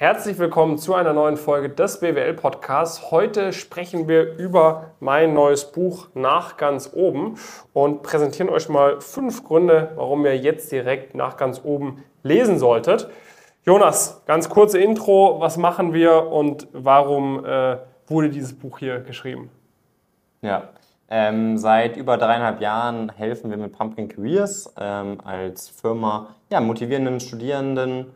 [0.00, 3.10] Herzlich willkommen zu einer neuen Folge des BWL Podcasts.
[3.10, 7.36] Heute sprechen wir über mein neues Buch Nach ganz oben
[7.72, 13.10] und präsentieren euch mal fünf Gründe, warum ihr jetzt direkt nach ganz oben lesen solltet.
[13.64, 15.40] Jonas, ganz kurze Intro.
[15.40, 19.50] Was machen wir und warum äh, wurde dieses Buch hier geschrieben?
[20.42, 20.68] Ja,
[21.10, 27.18] ähm, seit über dreieinhalb Jahren helfen wir mit Pumpkin Careers ähm, als Firma ja, motivierenden
[27.18, 28.06] Studierenden.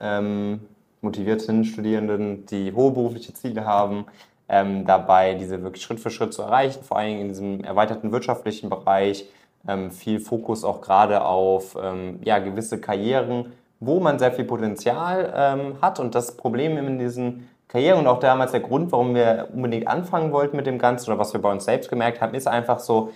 [0.00, 0.62] Ähm,
[1.00, 4.06] motivierten Studierenden, die hohe berufliche Ziele haben,
[4.48, 8.70] ähm, dabei diese wirklich Schritt für Schritt zu erreichen, vor allem in diesem erweiterten wirtschaftlichen
[8.70, 9.26] Bereich,
[9.66, 15.32] ähm, viel Fokus auch gerade auf ähm, ja, gewisse Karrieren, wo man sehr viel Potenzial
[15.36, 16.00] ähm, hat.
[16.00, 20.32] Und das Problem in diesen Karrieren und auch damals der Grund, warum wir unbedingt anfangen
[20.32, 23.10] wollten mit dem Ganzen oder was wir bei uns selbst gemerkt haben, ist einfach so,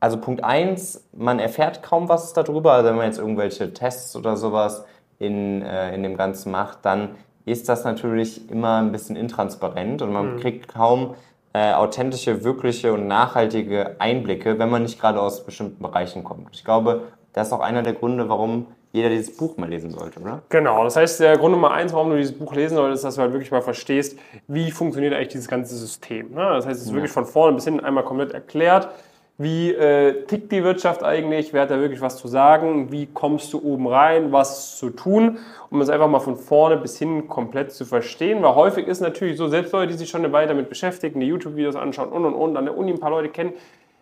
[0.00, 4.36] also Punkt eins, man erfährt kaum was darüber, also wenn man jetzt irgendwelche Tests oder
[4.36, 4.84] sowas
[5.18, 7.10] in, äh, in dem Ganzen macht, dann
[7.44, 10.40] ist das natürlich immer ein bisschen intransparent und man mhm.
[10.40, 11.14] kriegt kaum
[11.52, 16.48] äh, authentische, wirkliche und nachhaltige Einblicke, wenn man nicht gerade aus bestimmten Bereichen kommt.
[16.52, 20.20] Ich glaube, das ist auch einer der Gründe, warum jeder dieses Buch mal lesen sollte,
[20.20, 20.42] oder?
[20.48, 23.14] Genau, das heißt, der Grund Nummer eins, warum du dieses Buch lesen solltest, ist, dass
[23.16, 26.30] du halt wirklich mal verstehst, wie funktioniert eigentlich dieses ganze System.
[26.30, 26.42] Ne?
[26.42, 26.94] Das heißt, es ist ja.
[26.94, 28.88] wirklich von vorne bis hinten einmal komplett erklärt
[29.38, 31.52] wie äh, tickt die Wirtschaft eigentlich?
[31.52, 32.90] Wer hat da wirklich was zu sagen?
[32.90, 34.32] Wie kommst du oben rein?
[34.32, 35.38] Was zu tun?
[35.68, 38.42] Um es einfach mal von vorne bis hin komplett zu verstehen.
[38.42, 41.26] Weil häufig ist natürlich so, selbst Leute, die sich schon eine Weile damit beschäftigen, die
[41.26, 43.52] YouTube-Videos anschauen und und und, an der Uni ein paar Leute kennen,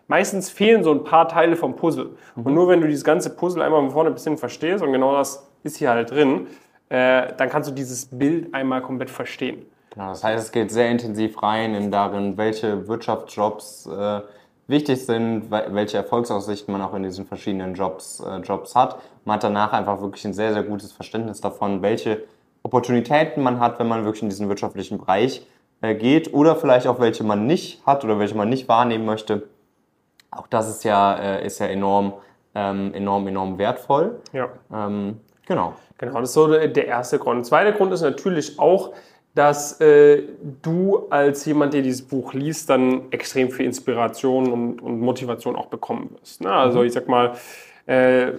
[0.07, 2.11] meistens fehlen so ein paar Teile vom Puzzle.
[2.35, 2.45] Mhm.
[2.45, 5.13] Und nur wenn du dieses ganze Puzzle einmal von vorne bis hin verstehst, und genau
[5.17, 6.47] das ist hier halt drin,
[6.87, 9.65] äh, dann kannst du dieses Bild einmal komplett verstehen.
[9.93, 14.21] Genau, das heißt, es geht sehr intensiv rein in darin, welche Wirtschaftsjobs äh,
[14.67, 18.99] wichtig sind, welche Erfolgsaussichten man auch in diesen verschiedenen Jobs, äh, Jobs hat.
[19.23, 22.23] Man hat danach einfach wirklich ein sehr, sehr gutes Verständnis davon, welche
[22.63, 25.45] Opportunitäten man hat, wenn man wirklich in diesen wirtschaftlichen Bereich
[25.81, 29.43] äh, geht oder vielleicht auch welche man nicht hat oder welche man nicht wahrnehmen möchte.
[30.31, 32.13] Auch das ist ja, äh, ist ja enorm,
[32.55, 34.19] ähm, enorm, enorm wertvoll.
[34.33, 34.49] Ja.
[34.73, 35.73] Ähm, genau.
[35.97, 37.37] Genau, das ist so der erste Grund.
[37.37, 38.91] Der zweite Grund ist natürlich auch,
[39.35, 40.23] dass äh,
[40.61, 45.67] du als jemand, der dieses Buch liest, dann extrem viel Inspiration und, und Motivation auch
[45.67, 46.41] bekommen wirst.
[46.41, 46.51] Ne?
[46.51, 46.85] Also mhm.
[46.85, 47.33] ich sag mal,
[47.85, 48.31] äh,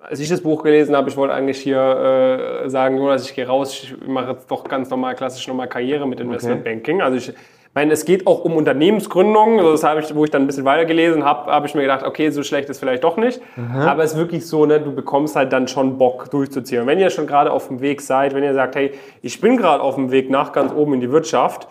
[0.00, 3.46] als ich das Buch gelesen habe, ich wollte eigentlich hier äh, sagen, dass ich gehe
[3.46, 6.96] raus, ich mache jetzt doch ganz normal, klassisch nochmal Karriere mit Investmentbanking.
[6.96, 7.04] Okay.
[7.04, 7.34] Also ich
[7.74, 9.58] meine, es geht auch um Unternehmensgründung.
[9.58, 11.82] Also das habe ich, wo ich dann ein bisschen weiter gelesen habe, habe ich mir
[11.82, 13.40] gedacht, okay, so schlecht ist vielleicht doch nicht.
[13.56, 13.76] Mhm.
[13.76, 16.82] Aber es ist wirklich so, ne, du bekommst halt dann schon Bock durchzuziehen.
[16.82, 18.92] Und wenn ihr schon gerade auf dem Weg seid, wenn ihr sagt, hey,
[19.22, 21.66] ich bin gerade auf dem Weg nach ganz oben in die Wirtschaft,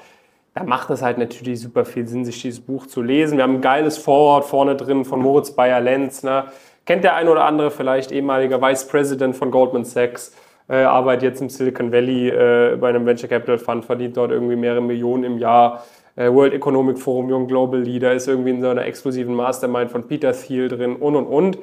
[0.54, 3.38] dann macht es halt natürlich super viel Sinn, sich dieses Buch zu lesen.
[3.38, 6.24] Wir haben ein geiles Vorwort vorne drin von Moritz Bayer-Lenz.
[6.24, 6.46] Ne?
[6.86, 10.36] Kennt der ein oder andere vielleicht, ehemaliger Vice President von Goldman Sachs
[10.74, 14.56] äh, arbeitet jetzt im Silicon Valley äh, bei einem Venture Capital Fund, verdient dort irgendwie
[14.56, 15.84] mehrere Millionen im Jahr.
[16.16, 20.08] Äh, World Economic Forum, Young Global Leader, ist irgendwie in so einer exklusiven Mastermind von
[20.08, 21.60] Peter Thiel drin und und und.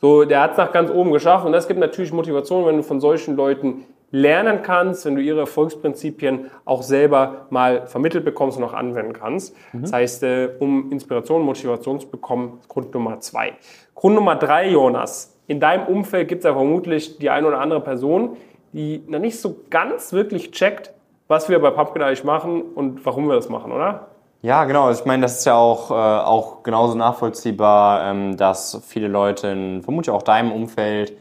[0.00, 2.82] So, der hat es nach ganz oben geschafft und das gibt natürlich Motivation, wenn du
[2.82, 8.64] von solchen Leuten lernen kannst, wenn du ihre Erfolgsprinzipien auch selber mal vermittelt bekommst und
[8.64, 9.54] auch anwenden kannst.
[9.72, 9.82] Mhm.
[9.82, 13.52] Das heißt, äh, um Inspiration, Motivation zu bekommen, Grund Nummer zwei.
[13.94, 17.80] Grund Nummer drei, Jonas, in deinem Umfeld gibt es ja vermutlich die eine oder andere
[17.80, 18.36] Person,
[18.74, 20.92] die noch nicht so ganz wirklich checkt,
[21.28, 24.08] was wir bei Pumpkin eigentlich machen und warum wir das machen, oder?
[24.42, 24.90] Ja, genau.
[24.90, 29.82] Ich meine, das ist ja auch, äh, auch genauso nachvollziehbar, ähm, dass viele Leute, in,
[29.82, 31.16] vermutlich auch deinem Umfeld,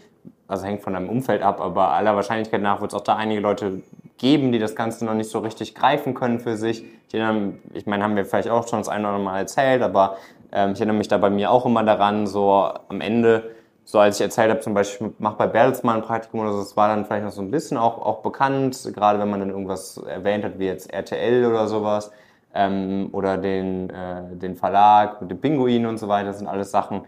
[0.47, 3.39] also hängt von deinem Umfeld ab, aber aller Wahrscheinlichkeit nach wird es auch da einige
[3.39, 3.81] Leute
[4.17, 6.83] geben, die das Ganze noch nicht so richtig greifen können für sich.
[7.07, 9.83] Ich, erinnere, ich meine, haben wir vielleicht auch schon das eine oder andere Mal erzählt,
[9.83, 10.17] aber
[10.51, 13.51] ähm, ich erinnere mich da bei mir auch immer daran, so am Ende
[13.85, 16.77] so als ich erzählt habe, zum Beispiel, mach bei Bertelsmann ein Praktikum oder so, das
[16.77, 19.97] war dann vielleicht noch so ein bisschen auch, auch bekannt, gerade wenn man dann irgendwas
[19.97, 22.11] erwähnt hat, wie jetzt RTL oder sowas,
[22.53, 26.71] ähm, oder den, äh, den Verlag mit dem Pinguin und so weiter, das sind alles
[26.71, 27.01] Sachen,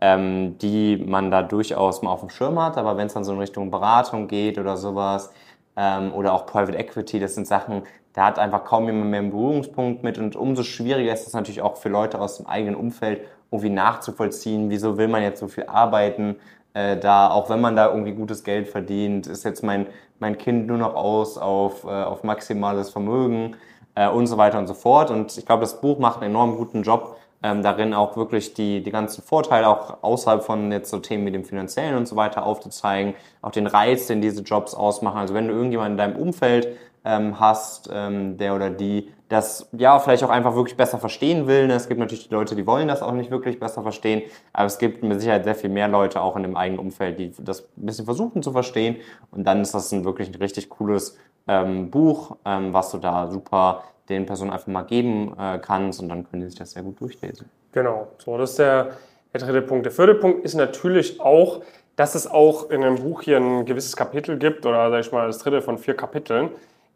[0.00, 3.32] ähm, die man da durchaus mal auf dem Schirm hat, aber wenn es dann so
[3.32, 5.32] in Richtung Beratung geht oder sowas,
[5.76, 7.82] ähm, oder auch Private Equity, das sind Sachen,
[8.12, 10.18] da hat einfach kaum jemand mehr einen Berührungspunkt mit.
[10.18, 14.70] Und umso schwieriger ist es natürlich auch für Leute aus dem eigenen Umfeld, irgendwie nachzuvollziehen,
[14.70, 16.36] wieso will man jetzt so viel arbeiten,
[16.74, 19.86] äh, da, auch wenn man da irgendwie gutes Geld verdient, ist jetzt mein,
[20.18, 23.56] mein Kind nur noch aus auf, äh, auf maximales Vermögen
[23.96, 25.10] äh, und so weiter und so fort.
[25.10, 28.82] Und ich glaube, das Buch macht einen enorm guten Job, ähm, darin auch wirklich die,
[28.82, 32.44] die ganzen Vorteile auch außerhalb von jetzt so Themen wie dem finanziellen und so weiter
[32.44, 35.18] aufzuzeigen, auch den Reiz, den diese Jobs ausmachen.
[35.18, 36.68] Also wenn du irgendjemanden in deinem Umfeld
[37.04, 41.68] ähm, hast, ähm, der oder die das ja vielleicht auch einfach wirklich besser verstehen will.
[41.68, 41.74] Ne?
[41.74, 44.78] Es gibt natürlich die Leute, die wollen das auch nicht wirklich besser verstehen, aber es
[44.78, 47.86] gibt mit Sicherheit sehr viel mehr Leute auch in dem eigenen Umfeld, die das ein
[47.86, 48.96] bisschen versuchen zu verstehen.
[49.30, 51.16] Und dann ist das ein wirklich ein richtig cooles
[51.46, 56.08] ähm, Buch, ähm, was du da super den Personen einfach mal geben äh, kannst und
[56.08, 57.48] dann können die sich das sehr gut durchlesen.
[57.70, 58.90] Genau, so das ist der,
[59.32, 59.86] der dritte Punkt.
[59.86, 61.62] Der vierte Punkt ist natürlich auch,
[61.94, 65.28] dass es auch in einem Buch hier ein gewisses Kapitel gibt oder sag ich mal
[65.28, 66.50] das dritte von vier Kapiteln,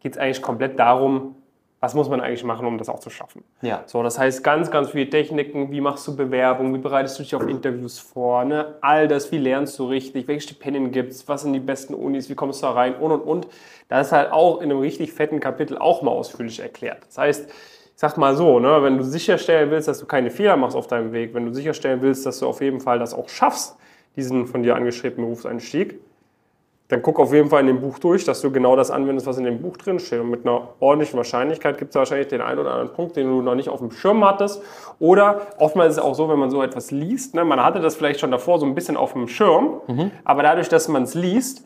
[0.05, 1.33] geht es eigentlich komplett darum,
[1.79, 3.43] was muss man eigentlich machen, um das auch zu schaffen.
[3.63, 3.81] Ja.
[3.87, 7.33] So, das heißt ganz, ganz viele Techniken, wie machst du Bewerbung, wie bereitest du dich
[7.33, 8.75] auf Interviews vor, ne?
[8.81, 12.29] all das, wie lernst du richtig, welche Stipendien gibt es, was sind die besten Unis,
[12.29, 13.47] wie kommst du da rein und und und.
[13.87, 16.99] Das ist halt auch in einem richtig fetten Kapitel auch mal ausführlich erklärt.
[17.07, 17.53] Das heißt, ich
[17.95, 21.13] sag mal so, ne, wenn du sicherstellen willst, dass du keine Fehler machst auf deinem
[21.13, 23.75] Weg, wenn du sicherstellen willst, dass du auf jeden Fall das auch schaffst,
[24.15, 25.99] diesen von dir angestrebten Berufseinstieg,
[26.87, 29.39] dann guck auf jeden Fall in dem Buch durch, dass du genau das anwendest, was
[29.39, 30.19] in dem Buch drin steht.
[30.19, 33.41] Und mit einer ordentlichen Wahrscheinlichkeit gibt es wahrscheinlich den einen oder anderen Punkt, den du
[33.41, 34.61] noch nicht auf dem Schirm hattest.
[34.99, 37.95] Oder oftmals ist es auch so, wenn man so etwas liest, ne, man hatte das
[37.95, 40.11] vielleicht schon davor so ein bisschen auf dem Schirm, mhm.
[40.23, 41.65] aber dadurch, dass man es liest,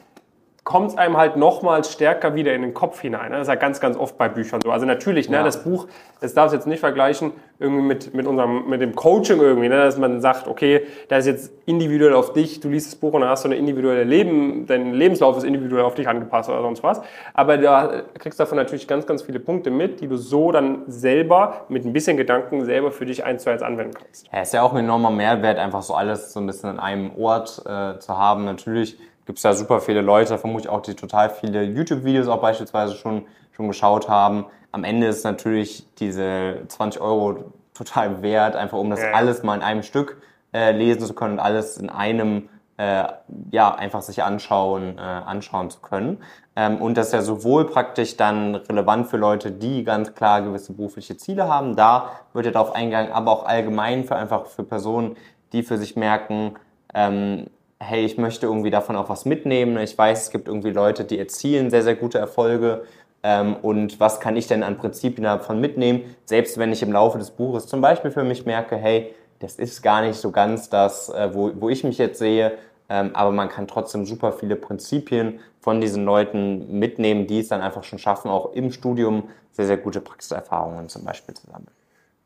[0.69, 3.31] kommt es einem halt nochmals stärker wieder in den Kopf hinein.
[3.31, 4.69] Das ist ja ganz, ganz oft bei Büchern so.
[4.69, 5.43] Also natürlich, ne, ja.
[5.43, 5.87] das Buch,
[6.21, 9.77] das darf es jetzt nicht vergleichen irgendwie mit, mit, unserem, mit dem Coaching irgendwie, ne,
[9.77, 13.21] dass man sagt, okay, das ist jetzt individuell auf dich, du liest das Buch und
[13.21, 16.83] dann hast du eine individuelle Leben, dein Lebenslauf ist individuell auf dich angepasst oder sonst
[16.83, 17.01] was.
[17.33, 20.83] Aber da kriegst du davon natürlich ganz, ganz viele Punkte mit, die du so dann
[20.85, 24.29] selber mit ein bisschen Gedanken selber für dich eins zu eins anwenden kannst.
[24.31, 27.11] Ja, ist ja auch ein enormer Mehrwert, einfach so alles so ein bisschen an einem
[27.17, 28.45] Ort äh, zu haben.
[28.45, 28.99] Natürlich
[29.29, 33.27] gibt es ja super viele Leute, vermutlich auch, die total viele YouTube-Videos auch beispielsweise schon,
[33.51, 34.47] schon geschaut haben.
[34.71, 39.11] Am Ende ist natürlich diese 20 Euro total wert, einfach um das ja.
[39.11, 40.19] alles mal in einem Stück
[40.51, 43.03] äh, lesen zu können und alles in einem äh,
[43.51, 46.23] ja, einfach sich anschauen, äh, anschauen zu können.
[46.55, 50.73] Ähm, und das ist ja sowohl praktisch dann relevant für Leute, die ganz klar gewisse
[50.73, 55.17] berufliche Ziele haben, da wird ja darauf eingegangen, aber auch allgemein für einfach für Personen,
[55.53, 56.55] die für sich merken,
[56.95, 57.45] ähm,
[57.81, 59.77] hey, ich möchte irgendwie davon auch was mitnehmen.
[59.77, 62.83] Ich weiß, es gibt irgendwie Leute, die erzielen sehr, sehr gute Erfolge.
[63.23, 66.15] Ähm, und was kann ich denn an Prinzipien davon mitnehmen?
[66.25, 69.81] Selbst wenn ich im Laufe des Buches zum Beispiel für mich merke, hey, das ist
[69.81, 72.57] gar nicht so ganz das, äh, wo, wo ich mich jetzt sehe,
[72.89, 77.61] ähm, aber man kann trotzdem super viele Prinzipien von diesen Leuten mitnehmen, die es dann
[77.61, 81.71] einfach schon schaffen, auch im Studium sehr, sehr gute Praxiserfahrungen zum Beispiel zu sammeln.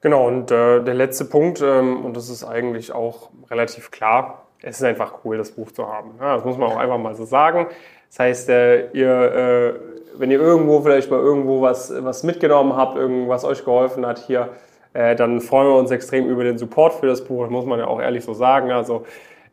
[0.02, 4.78] Genau, und äh, der letzte Punkt, ähm, und das ist eigentlich auch relativ klar, es
[4.78, 6.12] ist einfach cool, das Buch zu haben.
[6.20, 7.68] Ja, das muss man auch einfach mal so sagen.
[8.10, 9.74] Das heißt, äh, ihr, äh,
[10.18, 14.50] wenn ihr irgendwo vielleicht mal irgendwo was, was mitgenommen habt, irgendwas euch geholfen hat hier,
[14.94, 17.44] äh, dann freuen wir uns extrem über den Support für das Buch.
[17.44, 18.72] Das muss man ja auch ehrlich so sagen.
[18.72, 19.06] Also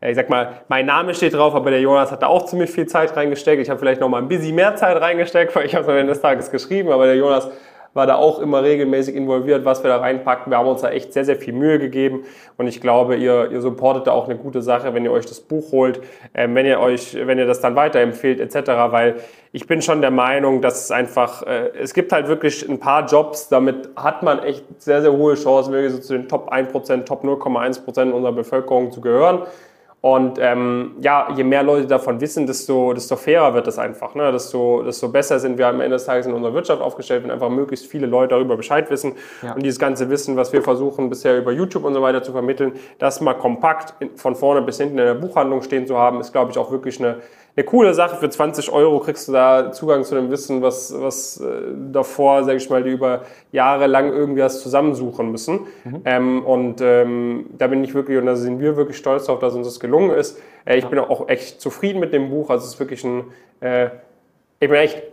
[0.03, 2.87] ich sag mal, mein Name steht drauf, aber der Jonas hat da auch ziemlich viel
[2.87, 3.61] Zeit reingesteckt.
[3.61, 5.95] Ich habe vielleicht noch mal ein bisschen mehr Zeit reingesteckt, weil ich habe es am
[5.95, 7.49] Ende des Tages geschrieben, aber der Jonas
[7.93, 10.51] war da auch immer regelmäßig involviert, was wir da reinpacken.
[10.51, 12.23] Wir haben uns da echt sehr, sehr viel Mühe gegeben
[12.57, 15.41] und ich glaube, ihr, ihr supportet da auch eine gute Sache, wenn ihr euch das
[15.41, 16.01] Buch holt,
[16.33, 19.15] ähm, wenn ihr euch, wenn ihr das dann weiterempfehlt etc., weil
[19.51, 23.05] ich bin schon der Meinung, dass es einfach, äh, es gibt halt wirklich ein paar
[23.05, 27.05] Jobs, damit hat man echt sehr, sehr hohe Chancen, wirklich so zu den Top 1%,
[27.05, 29.41] Top 0,1% unserer Bevölkerung zu gehören.
[30.01, 34.15] Und ähm, ja, je mehr Leute davon wissen, desto, desto fairer wird das einfach.
[34.15, 34.31] Ne?
[34.31, 37.49] Desto, desto besser sind wir am Ende des Tages in unserer Wirtschaft aufgestellt, wenn einfach
[37.49, 39.13] möglichst viele Leute darüber Bescheid wissen.
[39.43, 39.53] Ja.
[39.53, 42.73] Und dieses ganze Wissen, was wir versuchen bisher über YouTube und so weiter zu vermitteln,
[42.97, 46.49] das mal kompakt von vorne bis hinten in der Buchhandlung stehen zu haben, ist, glaube
[46.49, 47.17] ich, auch wirklich eine,
[47.55, 48.15] eine coole Sache.
[48.15, 51.45] Für 20 Euro kriegst du da Zugang zu dem Wissen, was, was äh,
[51.91, 53.21] davor, sage ich mal, die über
[53.51, 55.67] Jahre lang irgendwie was zusammensuchen müssen.
[55.83, 56.01] Mhm.
[56.05, 59.53] Ähm, und ähm, da bin ich wirklich, und da sind wir wirklich stolz darauf, dass
[59.53, 60.39] uns das gelungen ist.
[60.65, 62.49] Äh, ich bin auch echt zufrieden mit dem Buch.
[62.49, 63.87] Also es ist wirklich ein, äh,
[64.59, 65.03] ich bin echt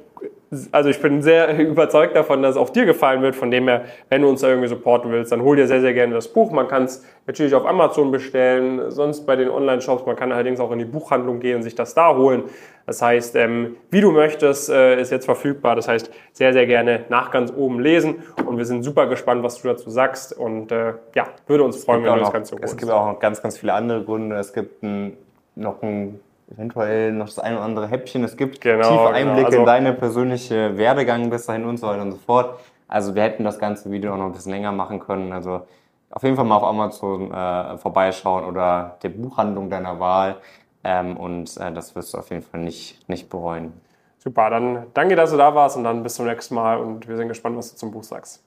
[0.72, 3.36] also ich bin sehr überzeugt davon, dass es auch dir gefallen wird.
[3.36, 5.92] Von dem her, wenn du uns da irgendwie supporten willst, dann hol dir sehr, sehr
[5.92, 6.50] gerne das Buch.
[6.50, 10.06] Man kann es natürlich auf Amazon bestellen, sonst bei den Online-Shops.
[10.06, 12.44] Man kann allerdings auch in die Buchhandlung gehen und sich das da holen.
[12.86, 15.76] Das heißt, ähm, wie du möchtest, äh, ist jetzt verfügbar.
[15.76, 18.22] Das heißt, sehr, sehr gerne nach ganz oben lesen.
[18.46, 20.32] Und wir sind super gespannt, was du dazu sagst.
[20.36, 22.72] Und äh, ja, würde uns freuen, wenn du das Ganze holst.
[22.72, 24.36] Es gibt auch noch ganz, ganz viele andere Gründe.
[24.36, 25.18] Es gibt ein,
[25.54, 26.20] noch ein
[26.50, 28.24] eventuell noch das ein oder andere Häppchen.
[28.24, 29.06] Es gibt genau, tiefe genau.
[29.08, 29.46] Einblicke genau.
[29.46, 32.58] also, in deine persönliche Werdegang bis dahin und so weiter und so fort.
[32.86, 35.32] Also wir hätten das ganze Video auch noch ein bisschen länger machen können.
[35.32, 35.62] Also
[36.10, 40.36] auf jeden Fall mal auf Amazon äh, vorbeischauen oder der Buchhandlung deiner Wahl.
[40.84, 43.72] Ähm, und äh, das wirst du auf jeden Fall nicht, nicht bereuen.
[44.18, 47.16] Super, dann danke, dass du da warst und dann bis zum nächsten Mal und wir
[47.16, 48.42] sind gespannt, was du zum Buch sagst.